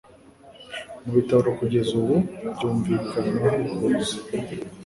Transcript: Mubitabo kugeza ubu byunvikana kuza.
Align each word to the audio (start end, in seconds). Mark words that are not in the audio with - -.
Mubitabo 1.03 1.47
kugeza 1.59 1.91
ubu 2.01 2.15
byunvikana 2.53 3.45
kuza. 3.75 4.15